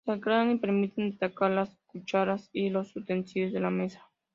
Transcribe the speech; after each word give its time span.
Se 0.03 0.11
aclaran 0.13 0.49
y 0.49 0.57
permite 0.57 1.03
destacar 1.03 1.51
las 1.51 1.77
cucharas 1.85 2.49
y 2.53 2.71
los 2.71 2.95
utensilios 2.95 3.53
de 3.53 3.59
la 3.59 3.69
mesa. 3.69 4.09